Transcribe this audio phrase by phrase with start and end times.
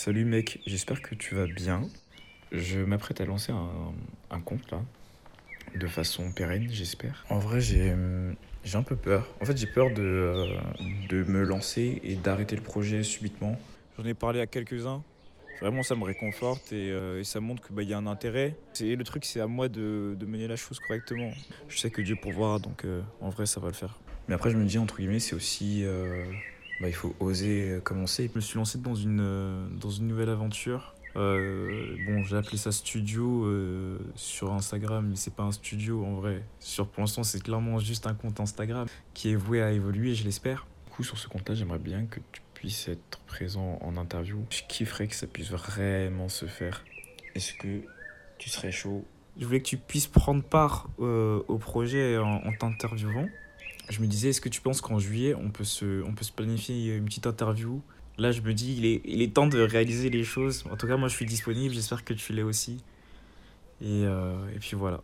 [0.00, 1.82] Salut mec, j'espère que tu vas bien.
[2.52, 3.92] Je m'apprête à lancer un,
[4.30, 4.80] un compte là,
[5.74, 7.26] de façon pérenne, j'espère.
[7.30, 7.96] En vrai, j'ai
[8.74, 9.26] un peu peur.
[9.40, 10.56] En fait, j'ai peur de, euh,
[11.08, 13.58] de me lancer et d'arrêter le projet subitement.
[13.98, 15.02] J'en ai parlé à quelques-uns.
[15.60, 18.54] Vraiment, ça me réconforte et, euh, et ça montre qu'il bah, y a un intérêt.
[18.74, 21.32] C'est, le truc, c'est à moi de, de mener la chose correctement.
[21.68, 23.98] Je sais que Dieu pourvoira, donc euh, en vrai, ça va le faire.
[24.28, 25.84] Mais après, je me dis, entre guillemets, c'est aussi.
[26.80, 28.30] Bah, il faut oser euh, commencer.
[28.32, 30.94] Je me suis lancé dans une, euh, dans une nouvelle aventure.
[31.16, 36.14] Euh, bon, j'ai appelé ça studio euh, sur Instagram, mais c'est pas un studio en
[36.14, 36.44] vrai.
[36.60, 40.24] Sur, pour l'instant, c'est clairement juste un compte Instagram qui est voué à évoluer, je
[40.24, 40.66] l'espère.
[40.86, 44.44] Du coup, sur ce compte-là, j'aimerais bien que tu puisses être présent en interview.
[44.50, 46.84] Je kifferais que ça puisse vraiment se faire.
[47.34, 47.82] Est-ce que
[48.38, 49.04] tu serais chaud?
[49.40, 53.28] Je voulais que tu puisses prendre part euh, au projet en, en t'interviewant.
[53.90, 56.32] Je me disais, est-ce que tu penses qu'en juillet, on peut, se, on peut se
[56.32, 57.80] planifier une petite interview?
[58.18, 60.64] Là, je me dis, il est, il est temps de réaliser les choses.
[60.70, 61.74] En tout cas, moi, je suis disponible.
[61.74, 62.82] J'espère que tu l'es aussi.
[63.80, 65.02] Et, euh, et puis voilà.